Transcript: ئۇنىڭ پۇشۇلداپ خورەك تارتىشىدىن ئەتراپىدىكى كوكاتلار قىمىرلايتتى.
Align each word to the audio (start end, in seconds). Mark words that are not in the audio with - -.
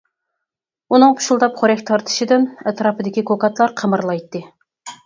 ئۇنىڭ 0.95 1.13
پۇشۇلداپ 1.19 1.61
خورەك 1.61 1.83
تارتىشىدىن 1.91 2.49
ئەتراپىدىكى 2.65 3.27
كوكاتلار 3.31 3.79
قىمىرلايتتى. 3.85 4.45